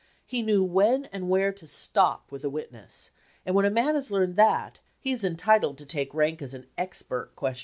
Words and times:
He 0.25 0.41
knew 0.41 0.63
when 0.63 1.05
and 1.11 1.29
where 1.29 1.53
to 1.53 1.67
stop 1.67 2.31
with 2.31 2.43
a 2.43 2.49
witness, 2.49 3.11
and 3.45 3.53
when 3.53 3.65
a 3.65 3.69
man 3.69 3.93
has 3.93 4.09
learned 4.09 4.35
that 4.37 4.79
he 4.99 5.11
is 5.11 5.23
entitled 5.23 5.77
to 5.77 5.85
take 5.85 6.15
rank 6.15 6.41
as 6.41 6.55
an 6.55 6.65
expert 6.75 7.33
questioner." 7.35 7.59